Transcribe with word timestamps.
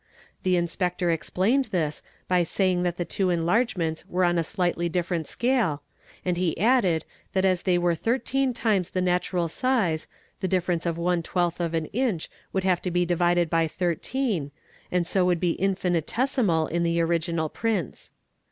The 0.41 0.57
Inspector 0.57 1.11
explained 1.11 1.65
this 1.65 2.01
by 2.27 2.41
saying 2.41 2.81
that 2.81 2.97
the 2.97 3.05
two 3.05 3.29
enlarge 3.29 3.77
ments 3.77 4.03
were 4.07 4.23
on 4.23 4.39
a 4.39 4.43
slightly 4.43 4.89
different 4.89 5.27
scale, 5.27 5.83
and 6.25 6.37
he 6.37 6.57
added 6.59 7.05
that 7.33 7.45
as 7.45 7.61
they 7.61 7.77
were 7.77 7.93
thirteen 7.93 8.51
times 8.51 8.89
the 8.89 8.99
natural 9.01 9.47
size 9.47 10.07
the 10.39 10.47
difference 10.47 10.87
of 10.87 10.97
one 10.97 11.21
twelfth 11.21 11.61
of 11.61 11.75
an 11.75 11.85
inch 11.93 12.31
would 12.51 12.63
have 12.63 12.81
to 12.81 12.89
be 12.89 13.05
divided 13.05 13.47
by 13.47 13.67
13, 13.67 14.49
and 14.91 15.05
so 15.05 15.23
would 15.23 15.39
be 15.39 15.51
infinitesimal 15.61 16.65
in 16.65 16.81
the 16.81 16.99
ori 16.99 17.19
ginal 17.19 17.53
prints. 17.53 18.11